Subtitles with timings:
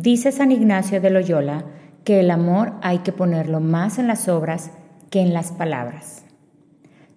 [0.00, 1.64] Dice San Ignacio de Loyola
[2.04, 4.70] que el amor hay que ponerlo más en las obras
[5.10, 6.24] que en las palabras.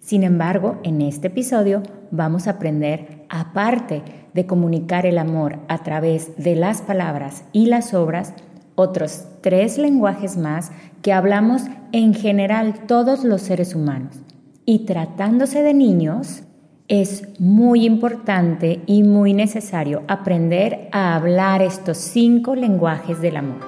[0.00, 4.02] Sin embargo, en este episodio vamos a aprender, aparte
[4.34, 8.34] de comunicar el amor a través de las palabras y las obras,
[8.74, 10.72] otros tres lenguajes más
[11.02, 11.62] que hablamos
[11.92, 14.16] en general todos los seres humanos.
[14.64, 16.42] Y tratándose de niños,
[16.92, 23.60] es muy importante y muy necesario aprender a hablar estos cinco lenguajes del amor.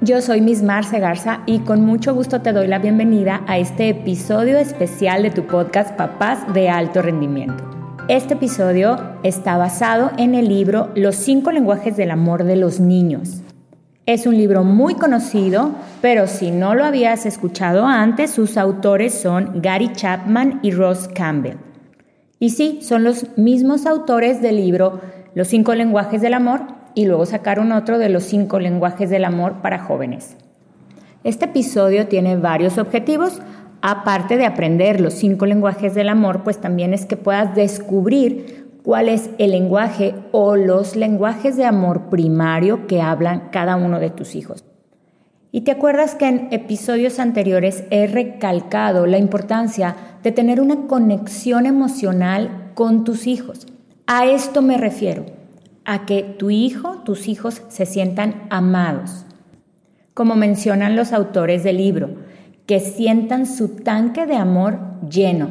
[0.00, 3.88] Yo soy Miss Marce Garza y con mucho gusto te doy la bienvenida a este
[3.88, 7.64] episodio especial de tu podcast Papás de Alto Rendimiento.
[8.06, 13.42] Este episodio está basado en el libro Los cinco lenguajes del amor de los niños.
[14.04, 15.70] Es un libro muy conocido,
[16.00, 21.58] pero si no lo habías escuchado antes, sus autores son Gary Chapman y Ross Campbell.
[22.40, 25.00] Y sí, son los mismos autores del libro
[25.36, 26.62] Los cinco lenguajes del amor
[26.96, 30.36] y luego sacaron otro de los cinco lenguajes del amor para jóvenes.
[31.22, 33.40] Este episodio tiene varios objetivos.
[33.82, 39.08] Aparte de aprender los cinco lenguajes del amor, pues también es que puedas descubrir cuál
[39.08, 44.34] es el lenguaje o los lenguajes de amor primario que hablan cada uno de tus
[44.34, 44.64] hijos.
[45.50, 51.66] Y te acuerdas que en episodios anteriores he recalcado la importancia de tener una conexión
[51.66, 53.66] emocional con tus hijos.
[54.06, 55.26] A esto me refiero
[55.84, 59.26] a que tu hijo, tus hijos se sientan amados.
[60.14, 62.10] Como mencionan los autores del libro,
[62.66, 65.50] que sientan su tanque de amor lleno.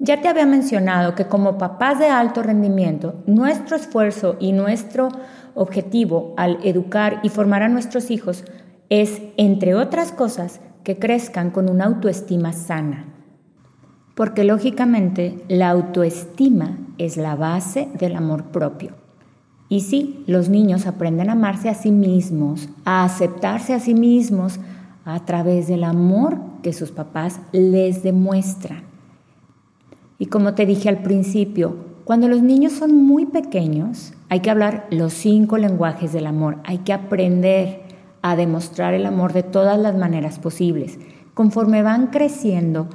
[0.00, 5.08] Ya te había mencionado que como papás de alto rendimiento, nuestro esfuerzo y nuestro
[5.54, 8.44] objetivo al educar y formar a nuestros hijos
[8.90, 13.06] es, entre otras cosas, que crezcan con una autoestima sana.
[14.14, 18.92] Porque lógicamente la autoestima es la base del amor propio.
[19.68, 24.60] Y sí, los niños aprenden a amarse a sí mismos, a aceptarse a sí mismos
[25.04, 28.87] a través del amor que sus papás les demuestran.
[30.18, 34.86] Y como te dije al principio, cuando los niños son muy pequeños, hay que hablar
[34.90, 37.82] los cinco lenguajes del amor, hay que aprender
[38.22, 40.98] a demostrar el amor de todas las maneras posibles.
[41.34, 42.88] Conforme van creciendo,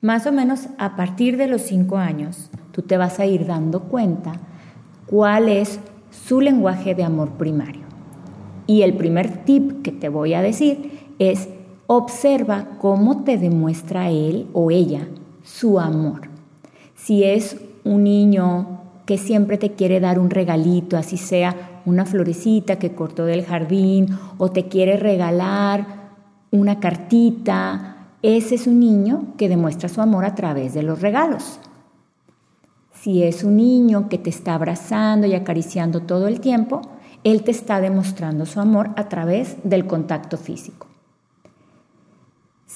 [0.00, 3.82] más o menos a partir de los cinco años, tú te vas a ir dando
[3.82, 4.32] cuenta
[5.06, 5.80] cuál es
[6.10, 7.82] su lenguaje de amor primario.
[8.66, 11.48] Y el primer tip que te voy a decir es
[11.86, 15.06] observa cómo te demuestra él o ella
[15.42, 16.35] su amor.
[17.06, 22.80] Si es un niño que siempre te quiere dar un regalito, así sea una florecita
[22.80, 24.08] que cortó del jardín
[24.38, 25.86] o te quiere regalar
[26.50, 31.60] una cartita, ese es un niño que demuestra su amor a través de los regalos.
[32.92, 36.82] Si es un niño que te está abrazando y acariciando todo el tiempo,
[37.22, 40.85] él te está demostrando su amor a través del contacto físico.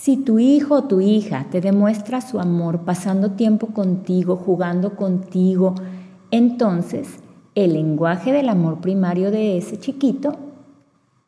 [0.01, 5.75] Si tu hijo o tu hija te demuestra su amor pasando tiempo contigo, jugando contigo,
[6.31, 7.19] entonces
[7.55, 10.39] el lenguaje del amor primario de ese chiquito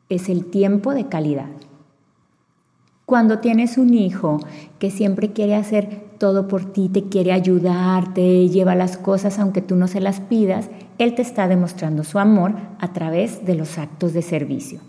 [0.09, 1.51] es el tiempo de calidad.
[3.05, 4.39] Cuando tienes un hijo
[4.79, 9.61] que siempre quiere hacer todo por ti, te quiere ayudar, te lleva las cosas aunque
[9.61, 13.77] tú no se las pidas, Él te está demostrando su amor a través de los
[13.77, 14.79] actos de servicio.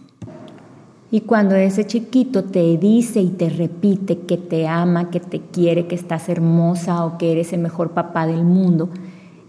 [1.15, 5.87] Y cuando ese chiquito te dice y te repite que te ama, que te quiere,
[5.87, 8.91] que estás hermosa o que eres el mejor papá del mundo,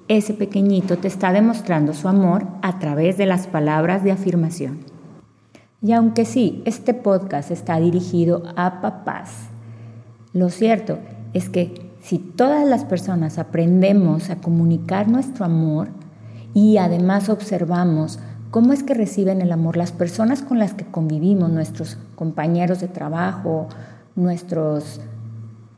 [0.08, 4.78] ese pequeñito te está demostrando su amor a través de las palabras de afirmación.
[5.82, 9.32] Y aunque sí, este podcast está dirigido a papás,
[10.34, 11.00] lo cierto
[11.34, 15.88] es que si todas las personas aprendemos a comunicar nuestro amor
[16.54, 18.20] y además observamos
[18.56, 22.88] cómo es que reciben el amor las personas con las que convivimos, nuestros compañeros de
[22.88, 23.68] trabajo,
[24.16, 25.02] nuestros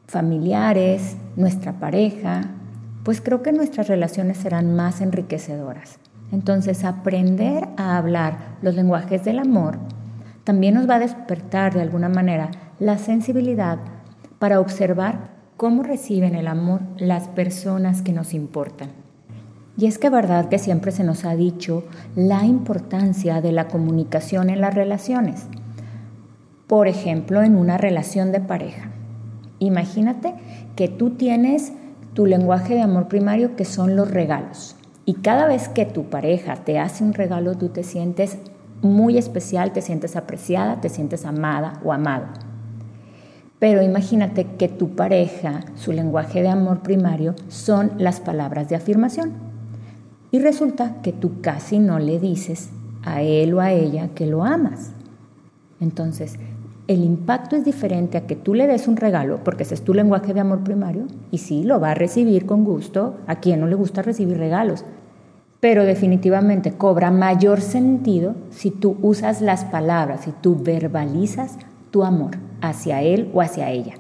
[0.06, 2.42] familiares, nuestra pareja,
[3.02, 5.98] pues creo que nuestras relaciones serán más enriquecedoras.
[6.32, 9.80] Entonces, aprender a hablar los lenguajes del amor
[10.44, 13.80] también nos va a despertar de alguna manera la sensibilidad
[14.38, 19.07] para observar cómo reciben el amor las personas que nos importan.
[19.78, 21.84] Y es que verdad que siempre se nos ha dicho
[22.16, 25.46] la importancia de la comunicación en las relaciones.
[26.66, 28.90] Por ejemplo, en una relación de pareja.
[29.60, 30.34] Imagínate
[30.76, 31.74] que tú tienes
[32.14, 34.76] tu lenguaje de amor primario que son los regalos.
[35.06, 38.40] Y cada vez que tu pareja te hace un regalo, tú te sientes
[38.82, 42.26] muy especial, te sientes apreciada, te sientes amada o amado.
[43.60, 49.47] Pero imagínate que tu pareja, su lenguaje de amor primario son las palabras de afirmación.
[50.38, 52.70] Y resulta que tú casi no le dices
[53.04, 54.92] a él o a ella que lo amas.
[55.80, 56.36] Entonces,
[56.88, 59.96] el impacto es diferente a que tú le des un regalo, porque ese es tu
[59.96, 63.66] lenguaje de amor primario, y sí, lo va a recibir con gusto, a quien no
[63.66, 64.86] le gusta recibir regalos,
[65.60, 71.58] pero definitivamente cobra mayor sentido si tú usas las palabras, si tú verbalizas
[71.90, 73.96] tu amor hacia él o hacia ella.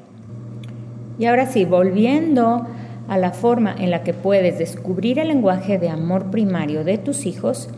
[1.17, 2.67] Y ahora sí, volviendo
[3.07, 7.25] a la forma en la que puedes descubrir el lenguaje de amor primario de tus
[7.25, 7.69] hijos,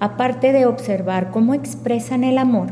[0.00, 2.68] aparte de observar cómo expresan el amor,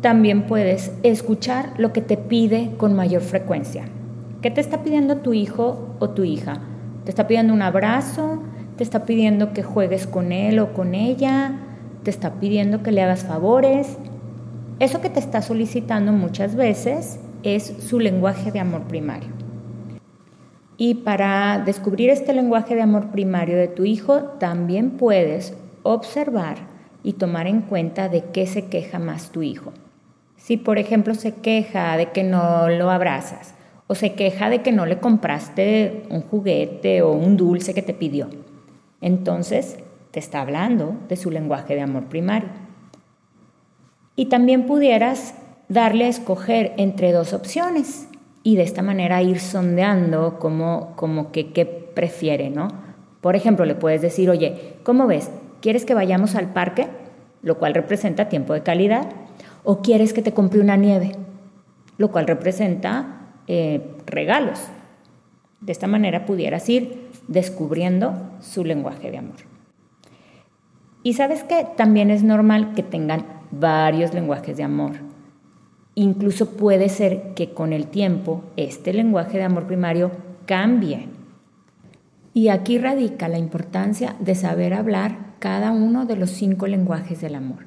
[0.00, 3.86] también puedes escuchar lo que te pide con mayor frecuencia.
[4.42, 6.60] ¿Qué te está pidiendo tu hijo o tu hija?
[7.04, 8.42] ¿Te está pidiendo un abrazo?
[8.76, 11.54] ¿Te está pidiendo que juegues con él o con ella?
[12.02, 13.96] ¿Te está pidiendo que le hagas favores?
[14.78, 19.35] Eso que te está solicitando muchas veces es su lenguaje de amor primario.
[20.78, 26.56] Y para descubrir este lenguaje de amor primario de tu hijo, también puedes observar
[27.02, 29.72] y tomar en cuenta de qué se queja más tu hijo.
[30.36, 33.54] Si, por ejemplo, se queja de que no lo abrazas
[33.86, 37.94] o se queja de que no le compraste un juguete o un dulce que te
[37.94, 38.28] pidió,
[39.00, 39.78] entonces
[40.10, 42.48] te está hablando de su lenguaje de amor primario.
[44.14, 45.34] Y también pudieras
[45.68, 48.05] darle a escoger entre dos opciones
[48.46, 52.68] y de esta manera ir sondeando como, como que qué prefiere, ¿no?
[53.20, 55.32] Por ejemplo, le puedes decir, oye, ¿cómo ves?
[55.60, 56.86] ¿Quieres que vayamos al parque?
[57.42, 59.08] Lo cual representa tiempo de calidad.
[59.64, 61.10] ¿O quieres que te compre una nieve?
[61.98, 64.60] Lo cual representa eh, regalos.
[65.60, 69.38] De esta manera pudieras ir descubriendo su lenguaje de amor.
[71.02, 75.05] Y sabes que también es normal que tengan varios lenguajes de amor.
[75.98, 80.10] Incluso puede ser que con el tiempo este lenguaje de amor primario
[80.44, 81.08] cambie.
[82.34, 87.34] Y aquí radica la importancia de saber hablar cada uno de los cinco lenguajes del
[87.34, 87.64] amor.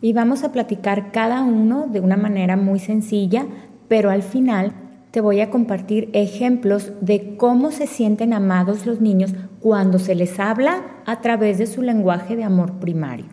[0.00, 3.44] Y vamos a platicar cada uno de una manera muy sencilla,
[3.88, 4.72] pero al final
[5.10, 10.38] te voy a compartir ejemplos de cómo se sienten amados los niños cuando se les
[10.38, 13.26] habla a través de su lenguaje de amor primario.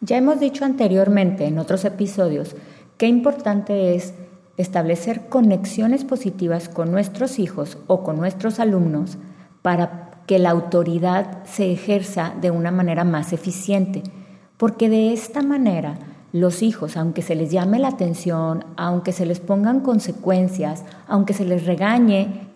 [0.00, 2.56] Ya hemos dicho anteriormente en otros episodios
[3.00, 4.12] qué importante es
[4.58, 9.16] establecer conexiones positivas con nuestros hijos o con nuestros alumnos
[9.62, 14.02] para que la autoridad se ejerza de una manera más eficiente,
[14.58, 15.98] porque de esta manera
[16.32, 21.46] los hijos, aunque se les llame la atención, aunque se les pongan consecuencias, aunque se
[21.46, 22.48] les regañe,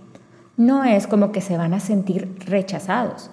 [0.59, 3.31] no es como que se van a sentir rechazados.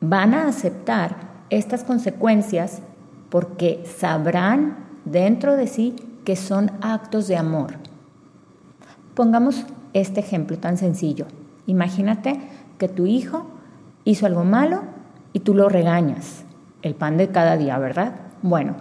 [0.00, 1.14] Van a aceptar
[1.50, 2.82] estas consecuencias
[3.28, 5.94] porque sabrán dentro de sí
[6.24, 7.74] que son actos de amor.
[9.14, 11.26] Pongamos este ejemplo tan sencillo.
[11.66, 12.40] Imagínate
[12.78, 13.46] que tu hijo
[14.04, 14.82] hizo algo malo
[15.32, 16.44] y tú lo regañas.
[16.82, 18.14] El pan de cada día, ¿verdad?
[18.42, 18.74] Bueno,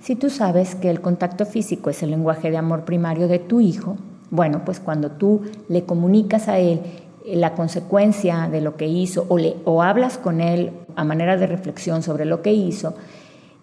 [0.00, 3.60] si tú sabes que el contacto físico es el lenguaje de amor primario de tu
[3.60, 3.96] hijo,
[4.30, 6.80] bueno, pues cuando tú le comunicas a él
[7.24, 11.46] la consecuencia de lo que hizo o, le, o hablas con él a manera de
[11.46, 12.94] reflexión sobre lo que hizo,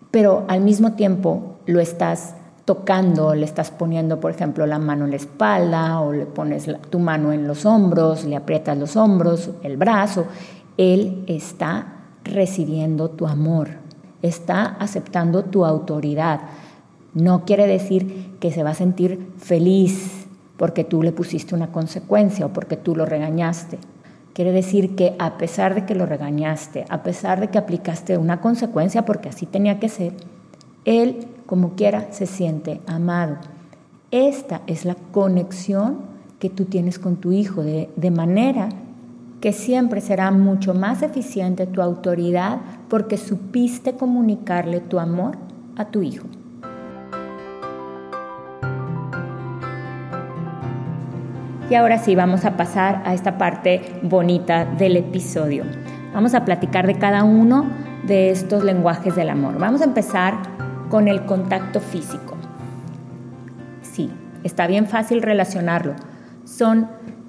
[0.10, 2.36] pero al mismo tiempo lo estás
[2.72, 7.00] tocando, le estás poniendo, por ejemplo, la mano en la espalda o le pones tu
[7.00, 10.24] mano en los hombros, le aprietas los hombros, el brazo,
[10.78, 13.72] él está recibiendo tu amor,
[14.22, 16.40] está aceptando tu autoridad.
[17.14, 22.46] No quiere decir que se va a sentir feliz porque tú le pusiste una consecuencia
[22.46, 23.80] o porque tú lo regañaste.
[24.32, 28.40] Quiere decir que a pesar de que lo regañaste, a pesar de que aplicaste una
[28.40, 30.14] consecuencia porque así tenía que ser,
[30.86, 33.36] él como quiera se siente amado.
[34.10, 35.98] Esta es la conexión
[36.40, 38.70] que tú tienes con tu hijo, de, de manera
[39.42, 45.36] que siempre será mucho más eficiente tu autoridad porque supiste comunicarle tu amor
[45.76, 46.26] a tu hijo.
[51.70, 55.66] Y ahora sí, vamos a pasar a esta parte bonita del episodio.
[56.14, 57.66] Vamos a platicar de cada uno
[58.08, 59.58] de estos lenguajes del amor.
[59.60, 60.51] Vamos a empezar
[60.92, 62.36] con el contacto físico.
[63.82, 64.12] Sí,
[64.44, 65.94] está bien fácil relacionarlo.
[66.46, 66.88] Son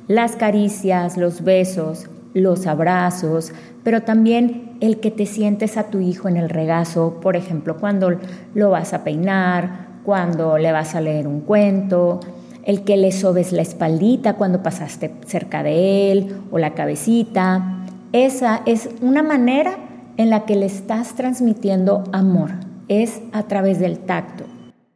[0.09, 3.53] las caricias, los besos, los abrazos,
[3.85, 8.19] pero también el que te sientes a tu hijo en el regazo, por ejemplo, cuando
[8.55, 12.19] lo vas a peinar, cuando le vas a leer un cuento,
[12.65, 17.85] el que le sobes la espaldita cuando pasaste cerca de él o la cabecita.
[18.13, 19.77] Esa es una manera
[20.17, 22.51] en la que le estás transmitiendo amor,
[22.89, 24.45] es a través del tacto.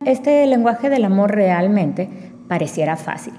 [0.05, 2.09] este lenguaje del amor realmente
[2.49, 3.33] pareciera fácil.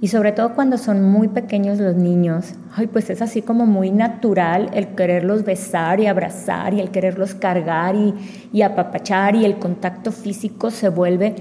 [0.00, 3.90] Y sobre todo cuando son muy pequeños los niños, ay, pues es así como muy
[3.92, 8.14] natural el quererlos besar y abrazar y el quererlos cargar y,
[8.52, 11.36] y apapachar y el contacto físico se vuelve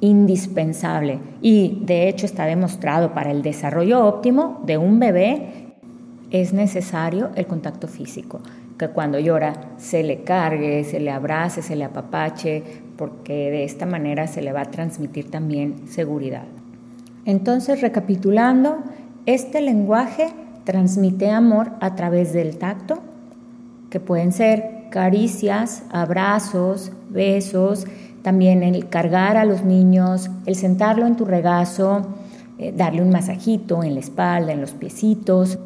[0.00, 1.18] indispensable.
[1.40, 5.62] Y de hecho está demostrado para el desarrollo óptimo de un bebé
[6.32, 8.40] es necesario el contacto físico,
[8.82, 12.64] que cuando llora se le cargue, se le abrace, se le apapache,
[12.96, 16.42] porque de esta manera se le va a transmitir también seguridad.
[17.24, 18.78] Entonces, recapitulando,
[19.24, 20.30] este lenguaje
[20.64, 22.98] transmite amor a través del tacto,
[23.88, 27.86] que pueden ser caricias, abrazos, besos,
[28.22, 32.02] también el cargar a los niños, el sentarlo en tu regazo,
[32.58, 35.60] eh, darle un masajito en la espalda, en los piecitos,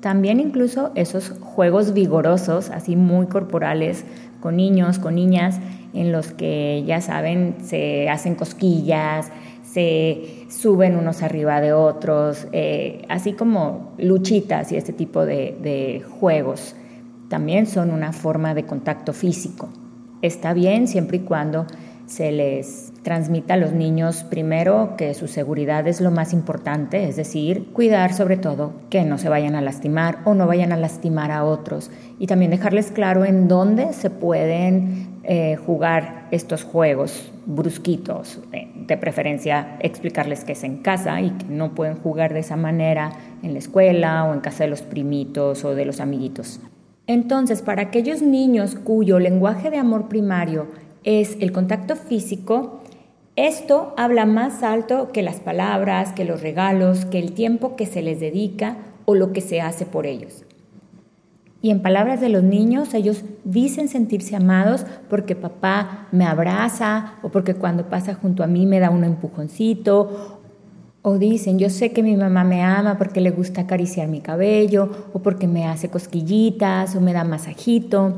[0.00, 4.04] también incluso esos juegos vigorosos, así muy corporales,
[4.40, 5.58] con niños, con niñas,
[5.94, 9.30] en los que ya saben, se hacen cosquillas,
[9.62, 16.74] se suben unos arriba de otros, eh, así como luchitas y este tipo de, juegos.
[17.28, 19.68] También son una forma de contacto físico.
[20.22, 21.66] Está bien siempre y cuando
[22.06, 27.16] se les transmita a los niños primero que su seguridad es lo más importante, es
[27.16, 31.30] decir, cuidar sobre todo que no se vayan a lastimar o no vayan a lastimar
[31.30, 38.40] a otros y también dejarles claro en dónde se pueden eh, jugar estos juegos brusquitos,
[38.50, 43.12] de preferencia explicarles que es en casa y que no pueden jugar de esa manera
[43.42, 46.60] en la escuela o en casa de los primitos o de los amiguitos.
[47.08, 50.66] Entonces, para aquellos niños cuyo lenguaje de amor primario
[51.06, 52.80] es el contacto físico,
[53.36, 58.02] esto habla más alto que las palabras, que los regalos, que el tiempo que se
[58.02, 60.44] les dedica o lo que se hace por ellos.
[61.62, 67.28] Y en palabras de los niños, ellos dicen sentirse amados porque papá me abraza o
[67.28, 70.40] porque cuando pasa junto a mí me da un empujoncito.
[71.02, 74.90] O dicen, yo sé que mi mamá me ama porque le gusta acariciar mi cabello
[75.12, 78.14] o porque me hace cosquillitas o me da masajito.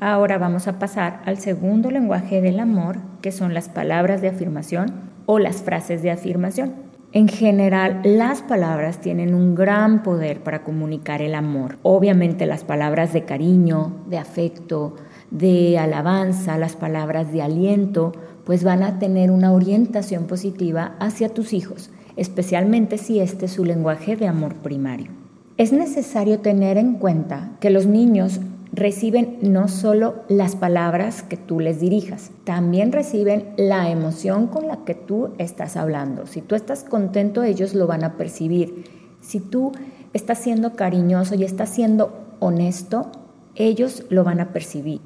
[0.00, 4.92] Ahora vamos a pasar al segundo lenguaje del amor, que son las palabras de afirmación
[5.26, 6.74] o las frases de afirmación.
[7.10, 11.78] En general, las palabras tienen un gran poder para comunicar el amor.
[11.82, 14.94] Obviamente las palabras de cariño, de afecto,
[15.32, 18.12] de alabanza, las palabras de aliento,
[18.44, 23.64] pues van a tener una orientación positiva hacia tus hijos, especialmente si este es su
[23.64, 25.10] lenguaje de amor primario.
[25.56, 28.38] Es necesario tener en cuenta que los niños
[28.72, 34.84] reciben no solo las palabras que tú les dirijas, también reciben la emoción con la
[34.84, 36.26] que tú estás hablando.
[36.26, 38.84] Si tú estás contento, ellos lo van a percibir.
[39.20, 39.72] Si tú
[40.12, 43.10] estás siendo cariñoso y estás siendo honesto,
[43.54, 45.00] ellos lo van a percibir.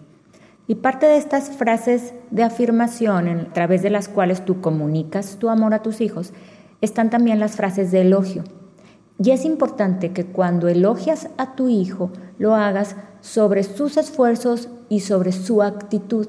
[0.66, 5.48] Y parte de estas frases de afirmación a través de las cuales tú comunicas tu
[5.48, 6.32] amor a tus hijos,
[6.80, 8.44] están también las frases de elogio.
[9.24, 14.98] Y es importante que cuando elogias a tu hijo, lo hagas sobre sus esfuerzos y
[15.00, 16.26] sobre su actitud.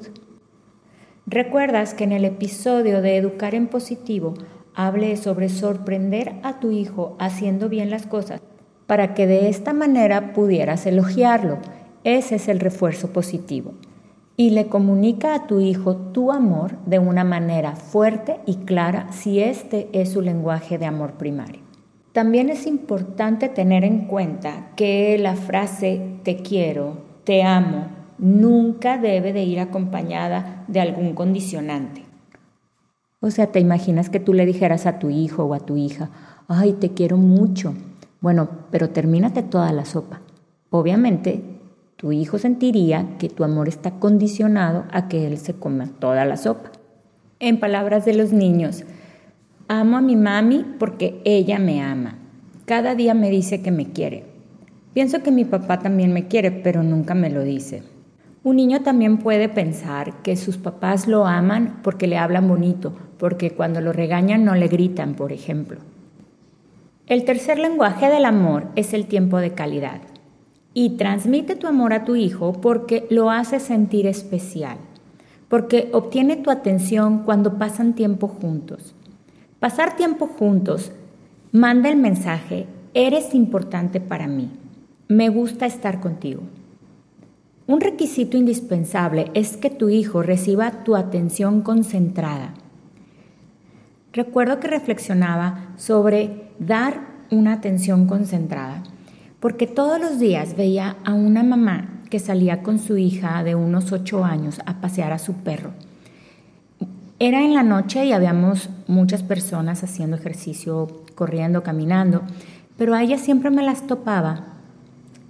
[1.26, 4.34] Recuerdas que en el episodio de Educar en Positivo
[4.76, 8.40] hablé sobre sorprender a tu hijo haciendo bien las cosas
[8.86, 11.58] para que de esta manera pudieras elogiarlo.
[12.04, 13.72] Ese es el refuerzo positivo.
[14.36, 19.40] Y le comunica a tu hijo tu amor de una manera fuerte y clara si
[19.40, 21.63] este es su lenguaje de amor primario.
[22.14, 29.32] También es importante tener en cuenta que la frase te quiero, te amo, nunca debe
[29.32, 32.04] de ir acompañada de algún condicionante.
[33.18, 36.10] O sea, te imaginas que tú le dijeras a tu hijo o a tu hija,
[36.46, 37.74] ay, te quiero mucho.
[38.20, 40.20] Bueno, pero termínate toda la sopa.
[40.70, 41.42] Obviamente,
[41.96, 46.36] tu hijo sentiría que tu amor está condicionado a que él se coma toda la
[46.36, 46.70] sopa.
[47.40, 48.84] En palabras de los niños,
[49.68, 52.18] Amo a mi mami porque ella me ama.
[52.66, 54.24] Cada día me dice que me quiere.
[54.92, 57.82] Pienso que mi papá también me quiere, pero nunca me lo dice.
[58.42, 63.52] Un niño también puede pensar que sus papás lo aman porque le hablan bonito, porque
[63.52, 65.78] cuando lo regañan no le gritan, por ejemplo.
[67.06, 70.02] El tercer lenguaje del amor es el tiempo de calidad.
[70.74, 74.76] Y transmite tu amor a tu hijo porque lo hace sentir especial,
[75.48, 78.94] porque obtiene tu atención cuando pasan tiempo juntos
[79.64, 80.92] Pasar tiempo juntos
[81.50, 84.50] manda el mensaje, eres importante para mí,
[85.08, 86.42] me gusta estar contigo.
[87.66, 92.52] Un requisito indispensable es que tu hijo reciba tu atención concentrada.
[94.12, 98.82] Recuerdo que reflexionaba sobre dar una atención concentrada,
[99.40, 103.92] porque todos los días veía a una mamá que salía con su hija de unos
[103.92, 105.70] ocho años a pasear a su perro
[107.20, 112.22] Era en la noche y habíamos muchas personas haciendo ejercicio, corriendo, caminando,
[112.76, 114.46] pero a ella siempre me las topaba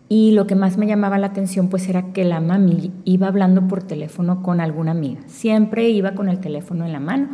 [0.08, 3.68] y lo que más me llamaba la atención pues era que la mami iba hablando
[3.68, 5.20] por teléfono con alguna amiga.
[5.26, 7.28] Siempre iba con el teléfono en la mano,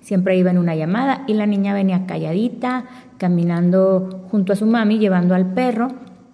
[0.00, 2.84] siempre iba en una llamada y la niña venía calladita,
[3.18, 5.88] caminando junto a su mami, llevando al perro.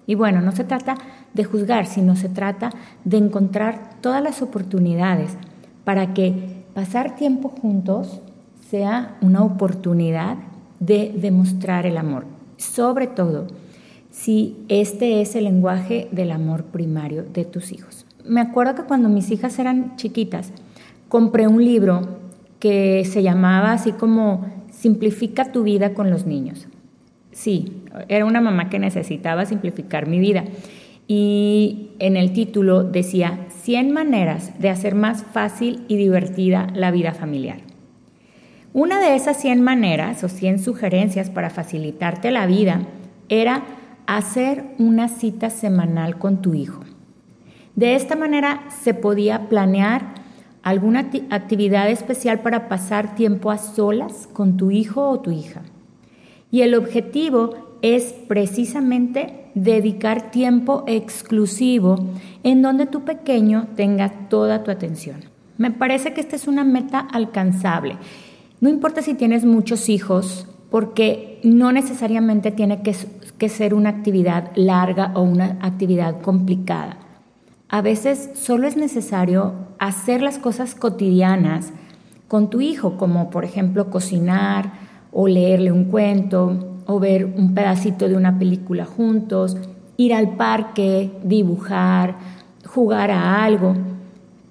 [0.06, 0.96] Y bueno, no se trata
[1.32, 2.70] de juzgar, sino se trata
[3.04, 5.38] de encontrar todas las oportunidades
[5.84, 8.20] para que pasar tiempo juntos
[8.70, 10.36] sea una oportunidad
[10.80, 12.24] de demostrar el amor.
[12.56, 13.46] Sobre todo,
[14.10, 18.06] si este es el lenguaje del amor primario de tus hijos.
[18.24, 20.52] Me acuerdo que cuando mis hijas eran chiquitas,
[21.08, 22.20] compré un libro
[22.58, 24.46] que se llamaba así como
[24.82, 26.66] Simplifica tu vida con los niños.
[27.30, 30.44] Sí, era una mamá que necesitaba simplificar mi vida.
[31.06, 37.14] Y en el título decía 100 maneras de hacer más fácil y divertida la vida
[37.14, 37.58] familiar.
[38.72, 42.80] Una de esas 100 maneras o 100 sugerencias para facilitarte la vida
[43.28, 43.62] era
[44.06, 46.80] hacer una cita semanal con tu hijo.
[47.76, 50.14] De esta manera se podía planear
[50.64, 55.62] alguna actividad especial para pasar tiempo a solas con tu hijo o tu hija.
[56.50, 61.96] Y el objetivo es precisamente dedicar tiempo exclusivo
[62.42, 65.16] en donde tu pequeño tenga toda tu atención.
[65.58, 67.96] Me parece que esta es una meta alcanzable.
[68.60, 75.12] No importa si tienes muchos hijos, porque no necesariamente tiene que ser una actividad larga
[75.14, 76.96] o una actividad complicada.
[77.68, 81.72] A veces solo es necesario hacer las cosas cotidianas
[82.28, 84.72] con tu hijo, como por ejemplo cocinar
[85.12, 89.56] o leerle un cuento ver un pedacito de una película juntos,
[89.96, 92.16] ir al parque, dibujar,
[92.66, 93.74] jugar a algo.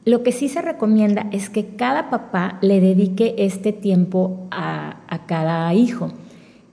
[0.06, 5.26] Lo que sí se recomienda es que cada papá le dedique este tiempo a, a
[5.26, 6.10] cada hijo.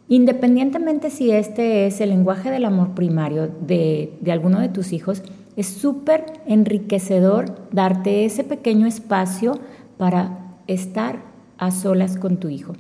[0.08, 5.22] Independientemente si este es el lenguaje del amor primario de, alguno de tus hijos,
[5.54, 9.58] es súper enriquecedor darte ese pequeño espacio
[9.98, 11.18] para estar
[11.58, 12.72] a solas con tu hijo.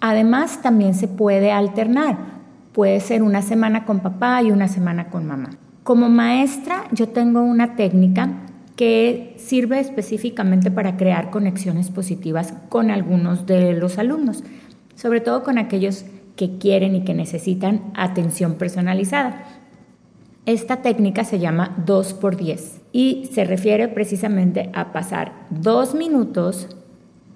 [0.00, 2.33] Además, también se puede alternar.
[2.74, 5.50] Puede ser una semana con papá y una semana con mamá.
[5.84, 8.32] Como maestra, yo tengo una técnica
[8.74, 14.42] que sirve específicamente para crear conexiones positivas con algunos de los alumnos,
[14.96, 19.44] sobre todo con aquellos que quieren y que necesitan atención personalizada.
[20.44, 26.76] Esta técnica se llama 2 por 10 y se refiere precisamente a pasar dos minutos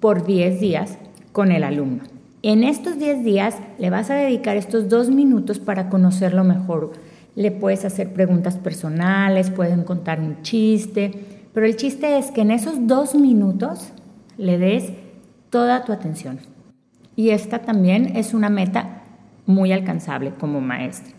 [0.01, 0.97] por 10 días
[1.31, 2.18] con el alumno.
[2.41, 6.93] En estos 10 días le vas a dedicar estos dos minutos para conocerlo mejor.
[7.35, 11.11] Le puedes hacer preguntas personales, pueden contar un chiste,
[11.53, 13.91] pero el chiste es que en esos dos minutos
[14.37, 14.93] le des
[15.49, 16.39] toda tu atención.
[17.17, 19.03] Y esta también es una meta
[19.45, 21.13] muy alcanzable como maestra.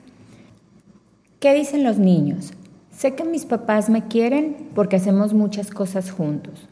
[1.39, 2.55] ¿Qué dicen los niños?
[2.91, 6.67] Sé que mis papás me quieren porque hacemos muchas cosas juntos.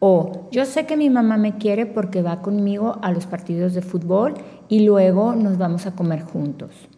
[0.00, 3.82] O yo sé que mi mamá me quiere porque va conmigo a los partidos de
[3.82, 4.34] fútbol
[4.68, 6.88] y luego nos vamos a comer juntos.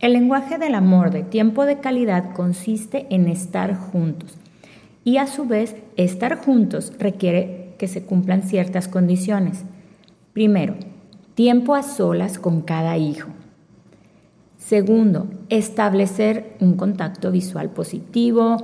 [0.00, 4.36] El lenguaje del amor de tiempo de calidad consiste en estar juntos
[5.02, 9.64] y a su vez estar juntos requiere que se cumplan ciertas condiciones.
[10.32, 10.74] Primero,
[11.34, 13.28] tiempo a solas con cada hijo.
[14.56, 18.56] Segundo, establecer un contacto visual positivo,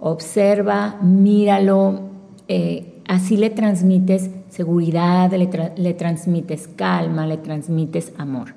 [0.00, 2.00] observa, míralo,
[2.46, 8.54] eh, así le transmites seguridad, le transmites calma, le transmites amor.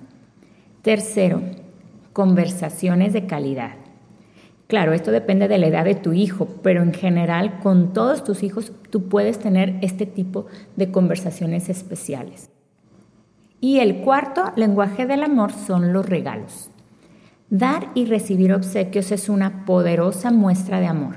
[0.82, 1.41] Tercero,
[2.13, 3.71] conversaciones de calidad.
[4.67, 8.43] Claro, esto depende de la edad de tu hijo, pero en general con todos tus
[8.43, 12.48] hijos tú puedes tener este tipo de conversaciones especiales.
[13.62, 16.69] Y el cuarto lenguaje del amor son los regalos.
[17.50, 21.15] Dar y recibir obsequios es una poderosa muestra de amor.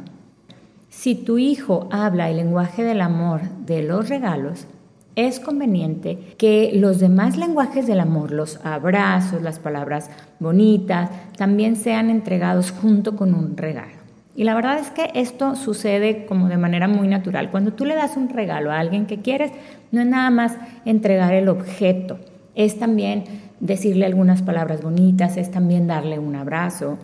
[0.89, 4.67] Si tu hijo habla el lenguaje del amor de los regalos,
[5.15, 12.09] es conveniente que los demás lenguajes del amor, los abrazos, las palabras bonitas, también sean
[12.09, 14.03] entregados junto con un regalo.
[14.35, 17.51] Y la verdad es que esto sucede como de manera muy natural.
[17.51, 19.53] Cuando tú le das un regalo a alguien que quieres,
[19.91, 22.19] no es nada más entregar el objeto,
[22.55, 23.25] es también
[23.61, 26.99] decirle algunas palabras bonitas, es también darle un abrazo.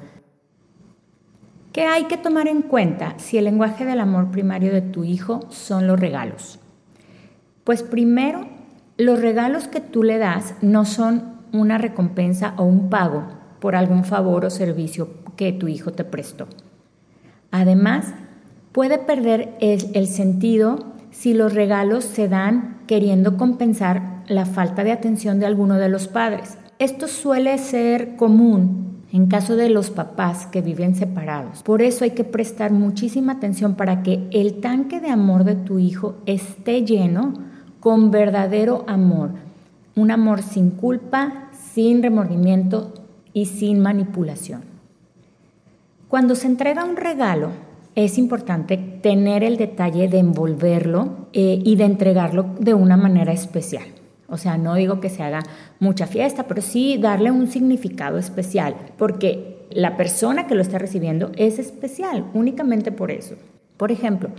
[1.72, 5.40] ¿Qué hay que tomar en cuenta si el lenguaje del amor primario de tu hijo
[5.50, 6.58] son los regalos?
[7.64, 8.48] Pues primero,
[8.96, 13.24] los regalos que tú le das no son una recompensa o un pago
[13.60, 16.48] por algún favor o servicio que tu hijo te prestó.
[17.50, 18.12] Además,
[18.72, 25.40] puede perder el, sentido si los regalos se dan queriendo compensar la falta de atención
[25.40, 26.58] de alguno de los padres.
[26.78, 31.62] Esto suele ser común en caso de los papás que viven separados.
[31.62, 35.78] Por eso hay que prestar muchísima atención para que el tanque de amor de tu
[35.78, 37.32] hijo esté lleno
[37.80, 39.30] con verdadero amor.
[39.96, 42.92] Un amor sin culpa, sin remordimiento
[43.32, 44.62] y sin manipulación.
[46.08, 47.50] Cuando se entrega un regalo,
[47.94, 53.84] es importante tener el detalle de envolverlo eh, y de entregarlo de una manera especial.
[54.28, 55.42] O sea, no digo que se haga
[55.80, 61.32] mucha fiesta, pero sí darle un significado especial, porque la persona que lo está recibiendo
[61.36, 63.36] es especial, únicamente por eso.
[63.76, 64.30] Por ejemplo,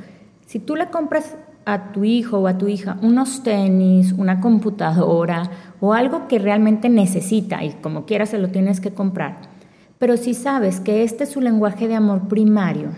[0.46, 5.50] si tú le compras a tu hijo o a tu hija unos tenis, una computadora
[5.80, 9.38] o algo que realmente necesita y como quiera se lo tienes que comprar,
[9.98, 12.90] pero si sabes que este es su lenguaje de amor primario,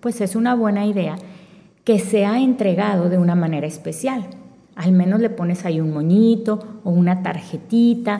[0.00, 1.16] pues es una buena idea
[1.84, 4.26] que sea entregado de una manera especial.
[4.76, 8.18] Al menos le pones ahí un moñito o una tarjetita,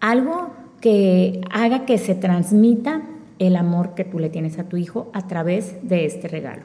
[0.00, 3.02] algo que haga que se transmita
[3.38, 6.62] el amor que tú le tienes a tu hijo a través de este regalo.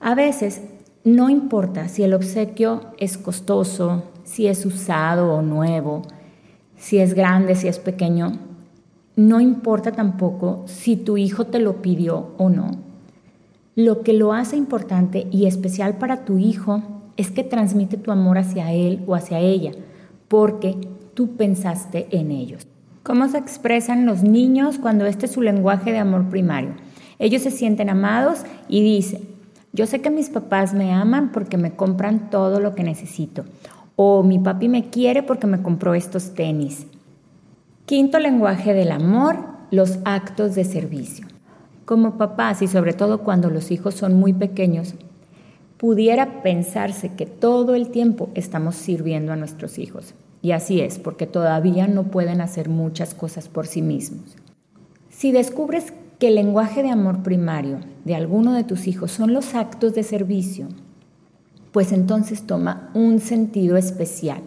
[0.00, 0.62] A veces
[1.04, 6.02] no importa si el obsequio es costoso, si es usado o nuevo,
[6.76, 8.38] si es grande, si es pequeño,
[9.16, 12.72] no importa tampoco si tu hijo te lo pidió o no.
[13.74, 16.82] Lo que lo hace importante y especial para tu hijo
[17.16, 19.72] es que transmite tu amor hacia él o hacia ella,
[20.28, 20.76] porque
[21.14, 22.66] tú pensaste en ellos.
[23.02, 26.74] ¿Cómo se expresan los niños cuando este es su lenguaje de amor primario?
[27.18, 29.22] Ellos se sienten amados y dicen,
[29.72, 33.44] yo sé que mis papás me aman porque me compran todo lo que necesito.
[33.94, 36.86] O mi papi me quiere porque me compró estos tenis.
[37.86, 39.36] Quinto lenguaje del amor,
[39.70, 41.26] los actos de servicio.
[41.84, 44.94] Como papás y sobre todo cuando los hijos son muy pequeños,
[45.76, 50.14] pudiera pensarse que todo el tiempo estamos sirviendo a nuestros hijos.
[50.42, 54.36] Y así es, porque todavía no pueden hacer muchas cosas por sí mismos.
[55.10, 59.54] Si descubres que el lenguaje de amor primario de alguno de tus hijos son los
[59.54, 60.68] actos de servicio,
[61.72, 64.40] pues entonces toma un sentido especial.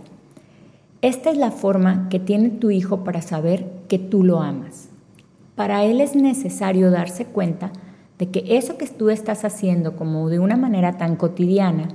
[1.01, 4.89] Esta es la forma que tiene tu hijo para saber que tú lo amas.
[5.55, 7.71] Para él es necesario darse cuenta
[8.19, 11.87] de que eso que tú estás haciendo como de una manera tan cotidiana,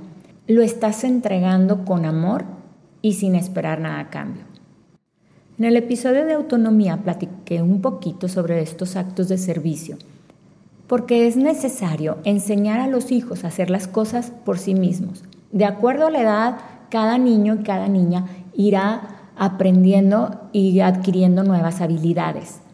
[0.47, 2.43] lo estás entregando con amor
[3.01, 4.43] y sin esperar nada a cambio.
[5.57, 9.97] En el episodio de autonomía platiqué un poquito sobre estos actos de servicio,
[10.87, 15.23] porque es necesario enseñar a los hijos a hacer las cosas por sí mismos.
[15.51, 16.57] De acuerdo a la edad,
[16.89, 22.64] cada niño y cada niña irá aprendiendo y adquiriendo nuevas habilidades.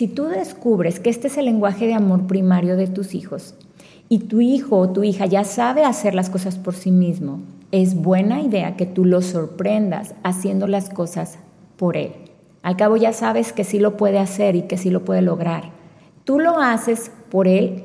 [0.00, 3.54] Si tú descubres que este es el lenguaje de amor primario de tus hijos
[4.08, 7.94] y tu hijo o tu hija ya sabe hacer las cosas por sí mismo, es
[7.94, 11.38] buena idea que tú lo sorprendas haciendo las cosas
[11.76, 12.14] por él.
[12.62, 15.64] Al cabo ya sabes que sí lo puede hacer y que sí lo puede lograr.
[16.24, 17.84] Tú lo haces por él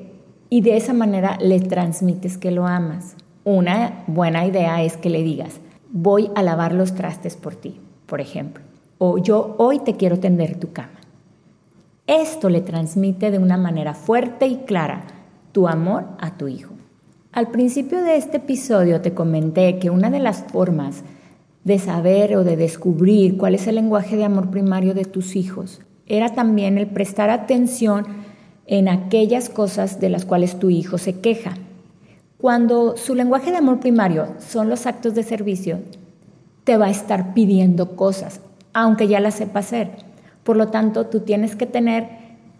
[0.50, 3.18] y de esa manera le transmites que lo amas.
[3.44, 5.60] Una buena idea es que le digas,
[5.92, 8.64] voy a lavar los trastes por ti, por ejemplo,
[9.00, 10.95] o yo hoy te quiero tender tu cama.
[12.08, 15.06] Esto le transmite de una manera fuerte y clara
[15.52, 16.76] tu amor a tu hijo.
[17.32, 21.02] Al principio de este episodio te comenté que una de las formas
[21.64, 25.82] de saber o de descubrir cuál es el lenguaje de amor primario de tus hijos
[26.06, 28.06] era también el prestar atención
[28.68, 31.56] en aquellas cosas de las cuales tu hijo se queja.
[32.38, 35.80] Cuando su lenguaje de amor primario son los actos de servicio,
[36.66, 38.42] te va a estar pidiendo cosas,
[38.74, 40.05] aunque ya las sepa hacer.
[40.46, 42.08] Por lo tanto, tú tienes que tener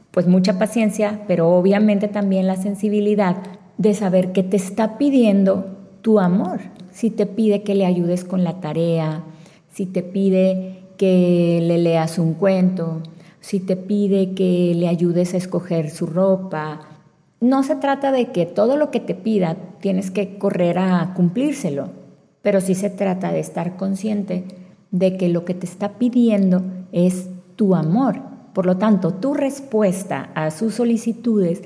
[0.10, 3.38] pues mucha paciencia, pero obviamente también la sensibilidad
[3.78, 5.68] de saber que te está pidiendo
[6.02, 6.62] tu amor.
[6.92, 9.24] Si te pide que le ayudes con la tarea,
[9.72, 13.04] si te pide que le leas un cuento,
[13.40, 16.82] si te pide que le ayudes a escoger su ropa.
[17.40, 21.90] No se trata de que todo lo que te pida tienes que correr a cumplírselo,
[22.42, 24.46] pero sí se trata de estar consciente
[24.90, 28.22] de que lo que te está pidiendo es tu amor.
[28.54, 31.62] Por lo tanto, tu respuesta a sus solicitudes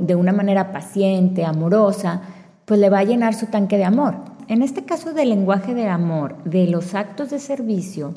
[0.00, 2.22] de una manera paciente, amorosa,
[2.64, 4.14] pues le va a llenar su tanque de amor.
[4.48, 8.14] En este caso del lenguaje de amor, de los actos de servicio,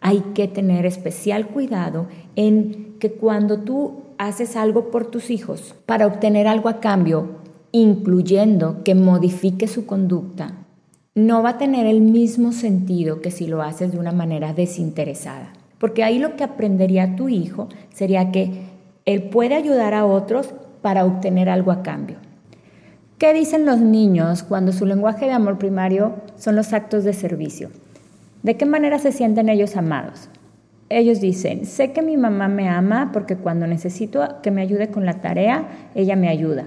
[0.00, 6.06] hay que tener especial cuidado en que cuando tú haces algo por tus hijos para
[6.06, 7.28] obtener algo a cambio,
[7.72, 10.54] incluyendo que modifique su conducta,
[11.14, 15.52] no va a tener el mismo sentido que si lo haces de una manera desinteresada.
[15.78, 18.62] Porque ahí lo que aprendería tu hijo sería que
[19.04, 22.16] él puede ayudar a otros para obtener algo a cambio.
[23.18, 27.70] ¿Qué dicen los niños cuando su lenguaje de amor primario son los actos de servicio?
[28.42, 30.28] ¿De qué manera se sienten ellos amados?
[30.88, 35.04] Ellos dicen, sé que mi mamá me ama porque cuando necesito que me ayude con
[35.04, 36.66] la tarea, ella me ayuda.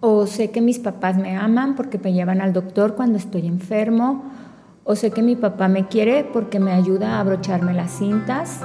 [0.00, 4.29] O sé que mis papás me aman porque me llevan al doctor cuando estoy enfermo.
[4.84, 8.60] O sé que mi papá me quiere porque me ayuda a abrocharme las cintas.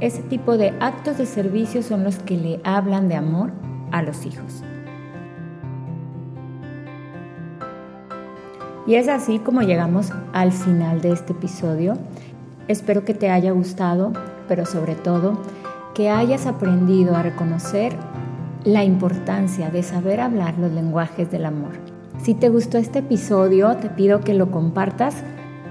[0.00, 3.50] Ese tipo de actos de servicio son los que le hablan de amor
[3.90, 4.62] a los hijos.
[8.86, 11.94] Y es así como llegamos al final de este episodio.
[12.68, 14.12] Espero que te haya gustado,
[14.48, 15.38] pero sobre todo
[15.94, 17.94] que hayas aprendido a reconocer
[18.64, 21.91] la importancia de saber hablar los lenguajes del amor.
[22.22, 25.24] Si te gustó este episodio, te pido que lo compartas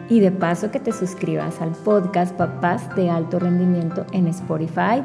[0.10, 5.02] y de paso que te suscribas al podcast Papás de Alto Rendimiento en Spotify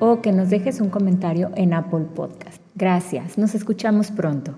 [0.00, 2.60] o que nos dejes un comentario en Apple Podcast.
[2.74, 4.56] Gracias, nos escuchamos pronto.